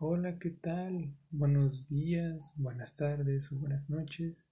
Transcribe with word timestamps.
Hola, 0.00 0.38
¿qué 0.38 0.50
tal? 0.50 1.12
Buenos 1.30 1.88
días, 1.88 2.52
buenas 2.54 2.94
tardes 2.94 3.50
o 3.50 3.56
buenas 3.56 3.90
noches. 3.90 4.46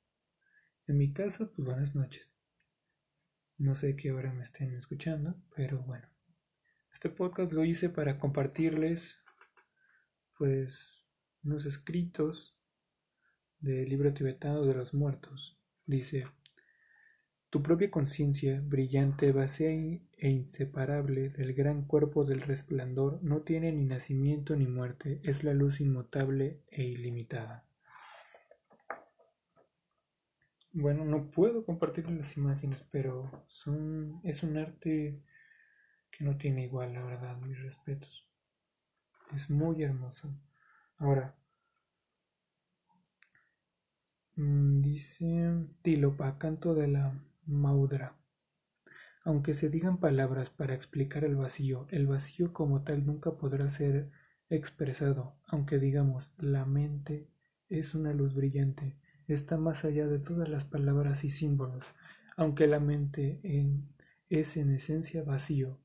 En 0.88 0.99
mi 0.99 1.12
caso, 1.12 1.49
pues 1.54 1.65
buenas 1.65 1.95
noches. 1.95 2.35
No 3.56 3.77
sé 3.77 3.95
qué 3.95 4.11
hora 4.11 4.32
me 4.32 4.43
estén 4.43 4.74
escuchando, 4.74 5.37
pero 5.54 5.85
bueno. 5.85 6.04
Este 6.93 7.11
podcast 7.11 7.53
lo 7.53 7.64
hice 7.64 7.88
para 7.90 8.19
compartirles, 8.19 9.19
pues, 10.37 10.80
unos 11.45 11.65
escritos 11.65 12.53
del 13.61 13.89
libro 13.89 14.13
tibetano 14.13 14.63
de 14.63 14.75
los 14.75 14.95
muertos. 14.95 15.57
Dice, 15.87 16.27
tu 17.51 17.63
propia 17.63 17.91
conciencia, 17.91 18.61
brillante, 18.65 19.33
vacía 19.33 19.71
e 19.71 20.29
inseparable 20.29 21.31
del 21.31 21.55
gran 21.55 21.87
cuerpo 21.87 22.25
del 22.25 22.41
resplandor, 22.41 23.23
no 23.23 23.43
tiene 23.43 23.73
ni 23.73 23.85
nacimiento 23.85 24.57
ni 24.57 24.67
muerte, 24.67 25.21
es 25.23 25.45
la 25.45 25.55
luz 25.55 25.81
inmutable 25.81 26.64
e 26.71 26.82
ilimitada. 26.82 27.64
Bueno, 30.73 31.04
no 31.04 31.31
puedo 31.31 31.64
compartir 31.64 32.11
las 32.11 32.37
imágenes, 32.37 32.83
pero 32.92 33.31
son, 33.48 34.20
es 34.25 34.42
un 34.42 34.59
arte 34.59 35.23
que 36.11 36.25
no 36.25 36.37
tiene 36.37 36.65
igual, 36.65 36.92
la 36.92 37.03
verdad, 37.05 37.37
mis 37.39 37.62
respetos. 37.62 38.27
Es 39.34 39.48
muy 39.48 39.83
hermoso. 39.83 40.28
Ahora, 40.98 41.34
mm, 44.37 44.83
dice 44.83 45.67
Tilopa, 45.83 46.37
canto 46.39 46.75
de 46.75 46.89
la 46.89 47.12
Maudra. 47.47 48.12
Aunque 49.25 49.55
se 49.55 49.69
digan 49.69 49.98
palabras 49.98 50.50
para 50.50 50.75
explicar 50.75 51.25
el 51.25 51.37
vacío, 51.37 51.87
el 51.91 52.06
vacío 52.06 52.53
como 52.53 52.83
tal 52.83 53.06
nunca 53.06 53.33
podrá 53.33 53.70
ser 53.70 54.11
expresado, 54.50 55.34
aunque 55.47 55.78
digamos 55.78 56.31
la 56.39 56.64
mente 56.64 57.27
es 57.69 57.95
una 57.95 58.12
luz 58.12 58.34
brillante, 58.34 58.93
está 59.27 59.57
más 59.57 59.85
allá 59.85 60.07
de 60.07 60.19
todas 60.19 60.48
las 60.48 60.65
palabras 60.65 61.25
y 61.25 61.31
símbolos, 61.31 61.85
aunque 62.37 62.67
la 62.67 62.79
mente 62.79 63.41
es 64.31 64.57
en 64.57 64.75
esencia 64.75 65.25
vacío, 65.25 65.77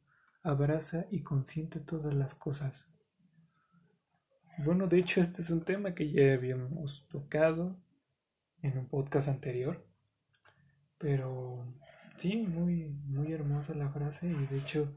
abraza 0.43 1.05
y 1.09 1.23
consiente 1.23 1.79
todas 1.79 2.13
las 2.13 2.35
cosas. 2.35 2.85
Bueno, 4.65 4.87
de 4.87 4.99
hecho 4.99 5.21
este 5.21 5.41
es 5.41 5.49
un 5.49 5.63
tema 5.63 5.95
que 5.95 6.11
ya 6.11 6.33
habíamos 6.33 7.07
tocado 7.09 7.75
en 8.61 8.77
un 8.77 8.87
podcast 8.87 9.27
anterior 9.27 9.90
pero 11.01 11.65
sí, 12.19 12.37
muy, 12.37 12.89
muy 13.05 13.31
hermosa 13.33 13.73
la 13.73 13.89
frase 13.89 14.27
y 14.27 14.45
de 14.45 14.57
hecho 14.59 14.93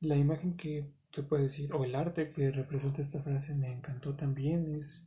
la 0.00 0.16
imagen 0.16 0.56
que 0.56 0.84
se 1.14 1.22
puede 1.22 1.44
decir, 1.44 1.72
o 1.72 1.84
el 1.84 1.94
arte 1.94 2.32
que 2.32 2.50
representa 2.50 3.02
esta 3.02 3.22
frase 3.22 3.54
me 3.54 3.72
encantó 3.72 4.14
también, 4.14 4.74
es, 4.74 5.00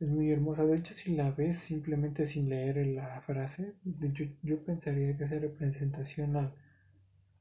es 0.00 0.08
muy 0.08 0.30
hermosa. 0.30 0.64
De 0.64 0.76
hecho, 0.76 0.94
si 0.94 1.14
la 1.14 1.30
ves 1.30 1.58
simplemente 1.58 2.26
sin 2.26 2.48
leer 2.48 2.86
la 2.88 3.20
frase, 3.22 3.74
yo, 3.84 4.26
yo 4.42 4.64
pensaría 4.64 5.16
que 5.16 5.24
hace 5.24 5.38
representación 5.38 6.36
a, 6.36 6.52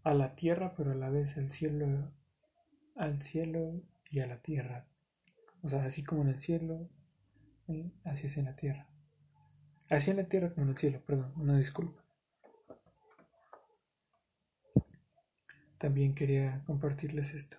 a 0.04 0.14
la 0.14 0.36
tierra, 0.36 0.74
pero 0.78 0.92
a 0.92 0.96
la 0.96 1.10
vez 1.10 1.38
al 1.38 1.52
cielo, 1.52 1.88
al 2.96 3.22
cielo 3.22 3.60
y 4.12 4.20
a 4.20 4.28
la 4.28 4.42
tierra. 4.42 4.88
O 5.64 5.70
sea, 5.70 5.84
así 5.86 6.04
como 6.04 6.22
en 6.22 6.30
el 6.30 6.40
cielo, 6.40 6.78
así 8.06 8.28
es 8.28 8.38
en 8.38 8.46
la 8.46 8.56
tierra. 8.56 8.89
Así 9.90 10.12
en 10.12 10.18
la 10.18 10.24
tierra 10.26 10.54
como 10.54 10.66
en 10.66 10.70
el 10.70 10.78
cielo, 10.78 11.02
perdón, 11.06 11.34
una 11.36 11.58
disculpa. 11.58 12.00
También 15.80 16.14
quería 16.14 16.62
compartirles 16.68 17.34
esto. 17.34 17.58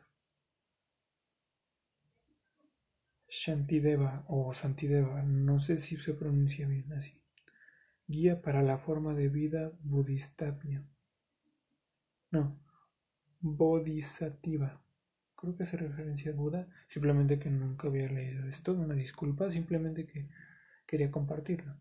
Shantideva 3.28 4.24
o 4.28 4.52
Santideva, 4.54 5.22
no 5.22 5.60
sé 5.60 5.80
si 5.80 5.96
se 5.96 6.14
pronuncia 6.14 6.68
bien 6.68 6.92
así. 6.92 7.14
Guía 8.06 8.42
para 8.42 8.62
la 8.62 8.78
forma 8.78 9.14
de 9.14 9.28
vida 9.28 9.72
budista. 9.82 10.56
No, 12.30 12.60
Bodhisattva. 13.40 14.82
Creo 15.36 15.56
que 15.56 15.62
hace 15.62 15.78
referencia 15.78 16.32
a 16.32 16.34
Buda. 16.34 16.68
Simplemente 16.88 17.38
que 17.38 17.50
nunca 17.50 17.88
había 17.88 18.08
leído 18.08 18.46
esto. 18.46 18.74
Una 18.74 18.94
disculpa, 18.94 19.50
simplemente 19.50 20.06
que 20.06 20.28
quería 20.86 21.10
compartirlo. 21.10 21.72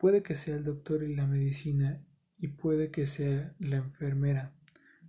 Puede 0.00 0.22
que 0.22 0.34
sea 0.34 0.56
el 0.56 0.64
doctor 0.64 1.02
y 1.02 1.14
la 1.14 1.26
medicina 1.26 2.00
y 2.38 2.48
puede 2.48 2.90
que 2.90 3.06
sea 3.06 3.54
la 3.58 3.76
enfermera 3.76 4.50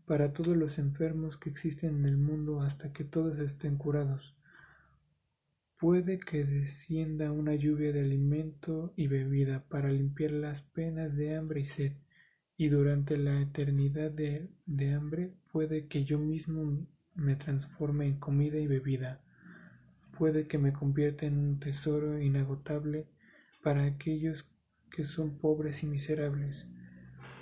para 0.05 0.33
todos 0.33 0.57
los 0.57 0.79
enfermos 0.79 1.37
que 1.37 1.49
existen 1.49 1.99
en 1.99 2.05
el 2.07 2.17
mundo 2.17 2.59
hasta 2.59 2.91
que 2.91 3.05
todos 3.05 3.39
estén 3.39 3.77
curados. 3.77 4.35
Puede 5.79 6.19
que 6.19 6.43
descienda 6.43 7.31
una 7.31 7.55
lluvia 7.55 7.93
de 7.93 8.01
alimento 8.01 8.91
y 8.97 9.07
bebida 9.07 9.63
para 9.69 9.89
limpiar 9.89 10.31
las 10.31 10.61
penas 10.61 11.15
de 11.15 11.37
hambre 11.37 11.61
y 11.61 11.65
sed, 11.67 11.93
y 12.57 12.67
durante 12.67 13.15
la 13.15 13.41
eternidad 13.41 14.11
de, 14.11 14.49
de 14.65 14.93
hambre 14.93 15.31
puede 15.53 15.87
que 15.87 16.03
yo 16.03 16.19
mismo 16.19 16.85
me 17.15 17.37
transforme 17.37 18.07
en 18.07 18.19
comida 18.19 18.57
y 18.57 18.67
bebida, 18.67 19.21
puede 20.17 20.47
que 20.47 20.57
me 20.57 20.73
convierta 20.73 21.25
en 21.27 21.37
un 21.37 21.59
tesoro 21.61 22.21
inagotable 22.21 23.05
para 23.63 23.85
aquellos 23.85 24.50
que 24.91 25.05
son 25.05 25.39
pobres 25.39 25.83
y 25.83 25.87
miserables. 25.87 26.65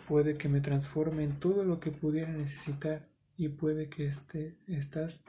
Puede 0.07 0.37
que 0.37 0.49
me 0.49 0.61
transforme 0.61 1.23
en 1.23 1.39
todo 1.39 1.63
lo 1.63 1.79
que 1.79 1.91
pudiera 1.91 2.31
necesitar 2.31 3.01
y 3.37 3.49
puede 3.49 3.89
que 3.89 4.07
este, 4.07 4.55
estas 4.67 5.19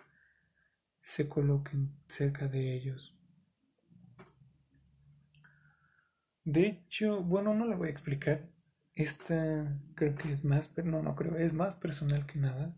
se 1.02 1.28
coloquen 1.28 1.90
cerca 2.08 2.48
de 2.48 2.74
ellos. 2.74 3.14
De 6.44 6.66
hecho, 6.66 7.22
bueno, 7.22 7.54
no 7.54 7.66
la 7.66 7.76
voy 7.76 7.88
a 7.88 7.92
explicar. 7.92 8.48
Esta 8.94 9.66
creo 9.94 10.16
que 10.16 10.32
es 10.32 10.44
más, 10.44 10.68
pero 10.68 10.90
no, 10.90 11.02
no 11.02 11.14
creo, 11.14 11.36
es 11.36 11.52
más 11.52 11.76
personal 11.76 12.26
que 12.26 12.38
nada. 12.38 12.74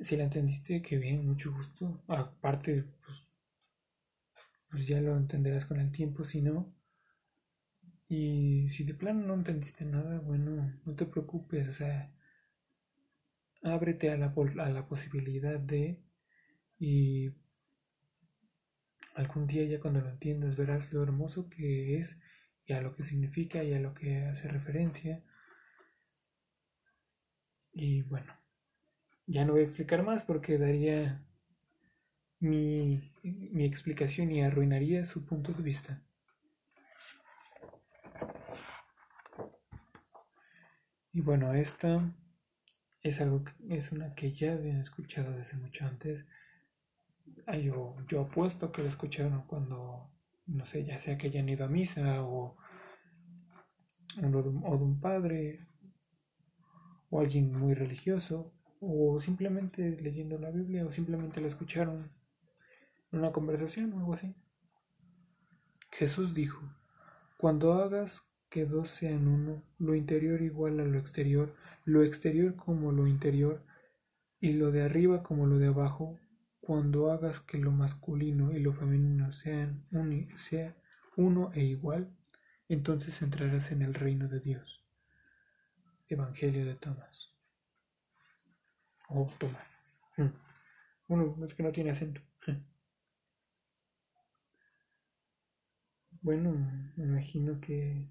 Si 0.00 0.16
la 0.16 0.24
entendiste, 0.24 0.82
que 0.82 0.98
bien, 0.98 1.26
mucho 1.26 1.50
gusto. 1.52 2.02
Aparte, 2.08 2.84
pues 3.04 3.25
pues 4.70 4.86
ya 4.86 5.00
lo 5.00 5.16
entenderás 5.16 5.66
con 5.66 5.80
el 5.80 5.92
tiempo, 5.92 6.24
si 6.24 6.42
no. 6.42 6.74
Y 8.08 8.68
si 8.70 8.84
de 8.84 8.94
plano 8.94 9.26
no 9.26 9.34
entendiste 9.34 9.84
nada, 9.84 10.20
bueno, 10.20 10.72
no 10.84 10.94
te 10.94 11.06
preocupes, 11.06 11.68
o 11.68 11.74
sea, 11.74 12.08
ábrete 13.62 14.10
a 14.10 14.16
la, 14.16 14.32
a 14.58 14.70
la 14.70 14.86
posibilidad 14.88 15.58
de 15.58 15.98
y 16.78 17.30
algún 19.14 19.46
día 19.46 19.64
ya 19.64 19.80
cuando 19.80 20.00
lo 20.00 20.10
entiendas 20.10 20.56
verás 20.56 20.92
lo 20.92 21.02
hermoso 21.02 21.48
que 21.48 21.98
es 21.98 22.16
y 22.66 22.74
a 22.74 22.82
lo 22.82 22.94
que 22.94 23.04
significa 23.04 23.64
y 23.64 23.72
a 23.74 23.80
lo 23.80 23.94
que 23.94 24.24
hace 24.24 24.48
referencia. 24.48 25.22
Y 27.72 28.02
bueno, 28.02 28.32
ya 29.26 29.44
no 29.44 29.52
voy 29.52 29.62
a 29.62 29.64
explicar 29.64 30.02
más 30.02 30.24
porque 30.24 30.58
daría 30.58 31.20
mi, 32.40 33.12
mi 33.22 33.64
explicación 33.64 34.30
y 34.30 34.42
arruinaría 34.42 35.06
su 35.06 35.24
punto 35.26 35.52
de 35.52 35.62
vista. 35.62 36.02
Y 41.12 41.22
bueno, 41.22 41.54
esta 41.54 41.98
es 43.02 43.20
algo 43.22 43.42
que, 43.42 43.78
es 43.78 43.90
una 43.90 44.14
que 44.14 44.32
ya 44.32 44.52
habían 44.52 44.82
escuchado 44.82 45.32
desde 45.32 45.56
mucho 45.56 45.86
antes. 45.86 46.26
Yo, 47.62 47.96
yo 48.08 48.20
apuesto 48.20 48.70
que 48.70 48.82
la 48.82 48.90
escucharon 48.90 49.46
cuando, 49.46 50.10
no 50.46 50.66
sé, 50.66 50.84
ya 50.84 50.98
sea 50.98 51.16
que 51.16 51.28
hayan 51.28 51.48
ido 51.48 51.64
a 51.64 51.68
misa 51.68 52.22
o, 52.22 52.54
o 54.18 54.76
de 54.78 54.84
un 54.84 55.00
padre 55.00 55.60
o 57.10 57.20
alguien 57.20 57.50
muy 57.52 57.74
religioso 57.74 58.52
o 58.80 59.20
simplemente 59.20 59.98
leyendo 60.02 60.38
la 60.38 60.50
Biblia 60.50 60.84
o 60.84 60.92
simplemente 60.92 61.40
la 61.40 61.48
escucharon 61.48 62.15
una 63.12 63.32
conversación 63.32 63.92
o 63.92 63.98
algo 63.98 64.14
así. 64.14 64.34
Jesús 65.90 66.34
dijo, 66.34 66.60
cuando 67.38 67.74
hagas 67.74 68.22
que 68.50 68.64
dos 68.64 68.90
sean 68.90 69.28
uno, 69.28 69.62
lo 69.78 69.94
interior 69.94 70.42
igual 70.42 70.80
a 70.80 70.84
lo 70.84 70.98
exterior, 70.98 71.54
lo 71.84 72.02
exterior 72.02 72.54
como 72.56 72.92
lo 72.92 73.06
interior, 73.06 73.60
y 74.40 74.52
lo 74.52 74.70
de 74.70 74.82
arriba 74.82 75.22
como 75.22 75.46
lo 75.46 75.58
de 75.58 75.68
abajo, 75.68 76.18
cuando 76.60 77.10
hagas 77.10 77.40
que 77.40 77.58
lo 77.58 77.70
masculino 77.70 78.52
y 78.52 78.58
lo 78.60 78.72
femenino 78.72 79.32
sean 79.32 79.84
sea 80.36 80.74
uno 81.16 81.50
e 81.54 81.64
igual, 81.64 82.08
entonces 82.68 83.22
entrarás 83.22 83.70
en 83.70 83.82
el 83.82 83.94
reino 83.94 84.28
de 84.28 84.40
Dios. 84.40 84.80
Evangelio 86.08 86.64
de 86.64 86.74
Tomás. 86.74 87.30
O 89.08 89.32
Tomás. 89.38 89.86
Hmm. 90.16 90.30
Bueno, 91.08 91.36
es 91.44 91.54
que 91.54 91.62
no 91.62 91.72
tiene 91.72 91.90
acento. 91.90 92.20
Bueno, 96.26 96.50
me 96.96 97.04
imagino 97.04 97.60
que 97.60 98.04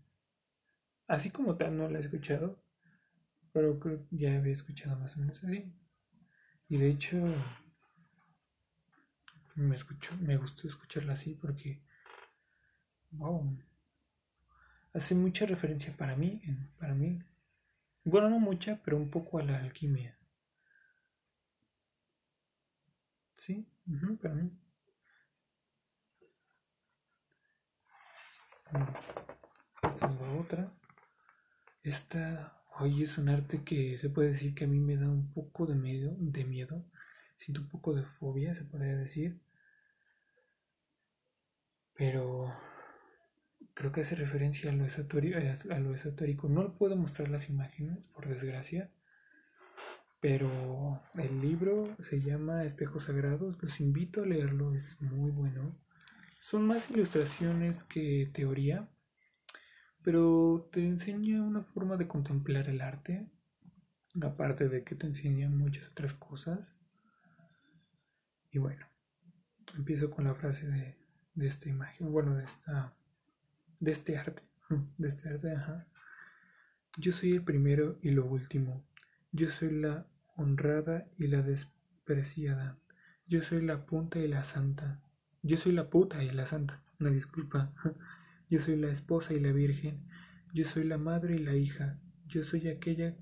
así 1.08 1.32
como 1.32 1.56
tal 1.58 1.76
no 1.78 1.90
la 1.90 1.98
he 1.98 2.02
escuchado, 2.02 2.60
pero 3.54 3.80
creo 3.80 4.00
que 4.08 4.18
ya 4.18 4.36
había 4.38 4.54
escuchado 4.54 4.98
más 5.00 5.16
o 5.18 5.20
menos 5.22 5.44
así. 5.44 5.64
Y 6.70 6.78
de 6.78 6.90
hecho, 6.92 7.18
me, 9.56 9.76
escucho, 9.76 10.12
me 10.22 10.38
gustó 10.38 10.68
escucharla 10.68 11.14
así 11.14 11.34
porque, 11.42 11.80
wow, 13.12 13.44
hace 14.94 15.14
mucha 15.14 15.46
referencia 15.46 15.94
para 15.96 16.16
mí, 16.16 16.42
para 16.80 16.96
mí. 16.96 17.22
Bueno, 18.06 18.30
no 18.30 18.40
mucha, 18.40 18.82
pero 18.86 18.98
un 18.98 19.10
poco 19.12 19.40
a 19.40 19.44
la 19.44 19.60
alquimia. 19.60 20.18
Sí, 23.38 23.66
para 24.22 24.34
mí. 24.36 24.52
Pasando 29.82 30.40
otra. 30.40 30.72
Esta 31.84 32.62
hoy 32.80 33.04
es 33.04 33.18
un 33.18 33.30
arte 33.30 33.64
que 33.64 33.98
se 33.98 34.10
puede 34.10 34.30
decir 34.30 34.54
que 34.54 34.66
a 34.66 34.68
mí 34.68 34.80
me 34.80 34.98
da 34.98 35.08
un 35.08 35.32
poco 35.32 35.66
de 35.66 35.76
miedo, 35.76 36.14
de 36.18 36.44
miedo. 36.44 36.84
Siento 37.40 37.62
un 37.62 37.70
poco 37.70 37.94
de 37.94 38.04
fobia, 38.04 38.56
se 38.56 38.64
podría 38.66 38.96
decir. 38.98 39.40
Pero 41.98 42.52
creo 43.74 43.92
que 43.92 44.02
hace 44.02 44.16
referencia 44.16 44.72
a 44.72 44.74
lo 44.74 44.86
esotérico. 44.86 45.38
A 45.72 45.80
lo 45.80 45.96
esotérico. 45.96 46.50
No 46.50 46.74
puedo 46.78 46.96
mostrar 46.96 47.30
las 47.30 47.50
imágenes, 47.50 48.00
por 48.14 48.28
desgracia. 48.28 48.90
Pero 50.20 51.02
el 51.16 51.40
libro 51.40 51.96
se 52.10 52.20
llama 52.20 52.66
Espejos 52.66 53.06
Sagrados. 53.06 53.62
Los 53.62 53.80
invito 53.80 54.24
a 54.24 54.26
leerlo, 54.26 54.74
es 54.74 55.00
muy 55.02 55.32
bueno. 55.32 55.85
Son 56.46 56.68
más 56.68 56.90
ilustraciones 56.92 57.84
que 57.84 58.30
teoría 58.34 58.88
pero 60.06 60.70
te 60.72 60.86
enseña 60.86 61.42
una 61.42 61.64
forma 61.64 61.98
de 61.98 62.08
contemplar 62.08 62.70
el 62.70 62.82
arte, 62.82 63.28
aparte 64.22 64.70
de 64.70 64.84
que 64.84 64.94
te 64.94 65.08
enseña 65.08 65.50
muchas 65.50 65.90
otras 65.90 66.14
cosas. 66.14 66.60
Y 68.52 68.60
bueno, 68.60 68.86
empiezo 69.76 70.12
con 70.12 70.26
la 70.26 70.36
frase 70.36 70.68
de, 70.68 70.96
de 71.34 71.48
esta 71.48 71.70
imagen, 71.70 72.12
bueno, 72.12 72.36
de 72.36 72.46
esta 72.46 72.94
de 73.80 73.92
este 73.92 74.16
arte, 74.16 74.44
de 75.00 75.10
este 75.10 75.30
arte, 75.30 75.56
ajá. 75.56 75.88
Yo 76.98 77.12
soy 77.12 77.32
el 77.32 77.44
primero 77.44 77.98
y 78.04 78.12
lo 78.12 78.26
último. 78.26 78.86
Yo 79.32 79.50
soy 79.50 79.72
la 79.72 80.06
honrada 80.36 81.08
y 81.18 81.26
la 81.26 81.42
despreciada. 81.42 82.78
Yo 83.26 83.42
soy 83.42 83.66
la 83.66 83.88
punta 83.88 84.20
y 84.20 84.28
la 84.28 84.46
santa. 84.46 85.02
Yo 85.46 85.58
soy 85.58 85.74
la 85.74 85.92
puta 85.92 86.24
y 86.24 86.32
la 86.32 86.48
santa. 86.48 86.82
Una 87.00 87.12
disculpa. 87.12 87.72
Yo 88.50 88.60
soy 88.60 88.78
la 88.78 88.92
esposa 88.92 89.34
y 89.34 89.40
la 89.40 89.52
virgen, 89.52 90.00
yo 90.54 90.68
soy 90.68 90.84
la 90.84 91.00
madre 91.00 91.36
y 91.36 91.40
la 91.40 91.56
hija, 91.56 92.00
yo 92.28 92.44
soy 92.44 92.68
aquella 92.68 93.16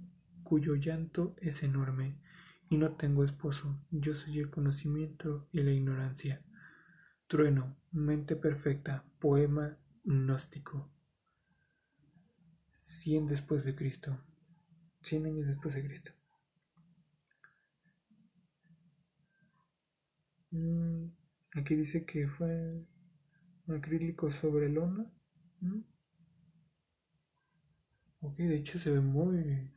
cuyo 0.44 0.76
llanto 0.76 1.34
es 1.40 1.64
enorme, 1.64 2.18
y 2.70 2.76
no 2.76 2.92
tengo 2.92 3.24
esposo, 3.24 3.74
yo 3.90 4.16
soy 4.16 4.40
el 4.40 4.50
conocimiento 4.50 5.48
y 5.54 5.62
la 5.62 5.72
ignorancia. 5.72 6.42
Trueno, 7.28 7.78
mente 7.94 8.36
perfecta, 8.36 9.06
poema 9.22 9.78
gnóstico. 10.04 10.92
Cien 12.84 13.26
después 13.26 13.64
de 13.64 13.76
Cristo. 13.76 14.18
Cien 15.04 15.26
años 15.26 15.48
después 15.48 15.74
de 15.74 15.88
Cristo. 15.88 16.12
Mm, 20.52 21.23
aquí 21.56 21.76
dice 21.76 22.06
que 22.06 22.28
fue 22.28 22.86
acrílico 23.68 24.32
sobre 24.32 24.70
lona. 24.70 25.06
Ok, 28.22 28.36
de 28.38 28.56
hecho 28.58 28.80
se 28.80 28.90
ve 28.90 29.00
muy... 29.00 29.72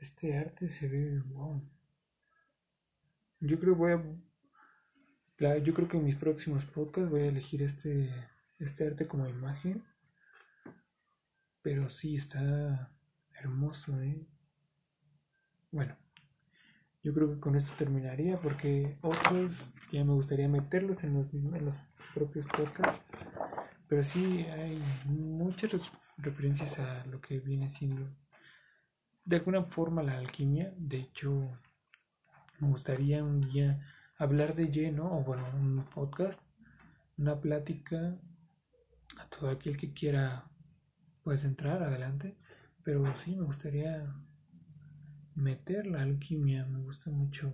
Este 0.00 0.36
arte 0.36 0.68
se 0.70 0.88
ve... 0.88 1.20
Wow. 1.32 1.62
Yo 3.40 3.58
creo 3.60 3.74
voy 3.74 3.92
a... 3.92 5.58
Yo 5.58 5.74
creo 5.74 5.88
que 5.88 5.98
en 5.98 6.04
mis 6.04 6.16
próximos 6.16 6.64
podcasts 6.64 7.10
voy 7.10 7.22
a 7.22 7.26
elegir 7.26 7.62
este, 7.62 8.10
este 8.58 8.86
arte 8.86 9.06
como 9.06 9.28
imagen. 9.28 9.84
Pero 11.62 11.90
sí, 11.90 12.16
está 12.16 12.90
hermoso, 13.40 14.00
¿eh? 14.00 14.26
Bueno. 15.72 16.05
Yo 17.06 17.14
creo 17.14 17.32
que 17.32 17.38
con 17.38 17.54
esto 17.54 17.70
terminaría 17.78 18.36
porque 18.36 18.96
otros 19.00 19.52
ya 19.92 20.02
me 20.02 20.14
gustaría 20.14 20.48
meterlos 20.48 21.04
en 21.04 21.14
los, 21.14 21.32
en 21.32 21.64
los 21.64 21.74
propios 22.12 22.44
podcasts. 22.46 23.00
Pero 23.88 24.02
sí 24.02 24.44
hay 24.52 24.82
muchas 25.04 25.70
referencias 26.18 26.76
a 26.80 27.06
lo 27.06 27.20
que 27.20 27.38
viene 27.38 27.70
siendo 27.70 28.04
de 29.24 29.36
alguna 29.36 29.62
forma 29.62 30.02
la 30.02 30.18
alquimia. 30.18 30.72
De 30.78 30.96
hecho, 30.96 31.48
me 32.58 32.70
gustaría 32.70 33.22
un 33.22 33.52
día 33.52 33.78
hablar 34.18 34.56
de 34.56 34.72
lleno, 34.72 35.16
o 35.16 35.22
bueno, 35.22 35.44
un 35.54 35.84
podcast, 35.94 36.40
una 37.18 37.40
plática 37.40 38.18
a 39.16 39.28
todo 39.28 39.50
aquel 39.50 39.76
que 39.76 39.92
quiera, 39.92 40.42
puedes 41.22 41.44
entrar 41.44 41.84
adelante. 41.84 42.36
Pero 42.82 43.14
sí, 43.14 43.36
me 43.36 43.44
gustaría 43.44 44.12
meter 45.36 45.86
la 45.86 46.02
alquimia, 46.02 46.64
me 46.66 46.80
gusta 46.82 47.10
mucho. 47.10 47.52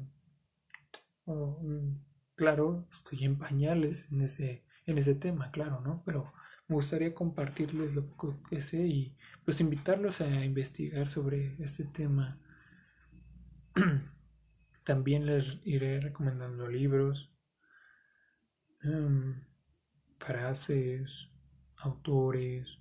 Mm, 1.27 1.97
claro, 2.37 2.87
estoy 2.93 3.25
en 3.25 3.39
pañales 3.39 4.07
en 4.11 4.23
ese, 4.23 4.63
en 4.87 4.99
ese 4.99 5.15
tema, 5.15 5.51
claro, 5.51 5.81
¿no? 5.81 6.03
Pero 6.07 6.33
me 6.69 6.77
gustaría 6.77 7.15
compartirles 7.15 7.95
lo 7.95 8.05
que 8.49 8.63
sé 8.63 8.87
y 8.87 9.17
pues 9.45 9.61
invitarlos 9.61 10.21
a 10.21 10.45
investigar 10.45 11.11
sobre 11.11 11.55
este 11.63 11.85
tema. 11.85 12.39
También 14.85 15.27
les 15.27 15.59
iré 15.65 16.01
recomendando 16.01 16.69
libros, 16.69 17.31
em, 18.83 19.35
frases, 20.19 21.29
autores. 21.79 22.79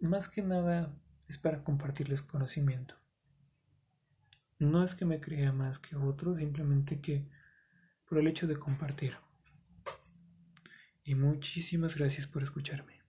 Más 0.00 0.28
que 0.28 0.42
nada 0.42 1.01
es 1.28 1.38
para 1.38 1.62
compartirles 1.64 2.22
conocimiento. 2.22 2.94
No 4.58 4.84
es 4.84 4.94
que 4.94 5.04
me 5.04 5.20
crea 5.20 5.52
más 5.52 5.78
que 5.78 5.96
otros, 5.96 6.38
simplemente 6.38 7.00
que 7.00 7.26
por 8.08 8.18
el 8.18 8.28
hecho 8.28 8.46
de 8.46 8.56
compartir. 8.56 9.16
Y 11.04 11.14
muchísimas 11.14 11.96
gracias 11.96 12.26
por 12.26 12.42
escucharme. 12.42 13.01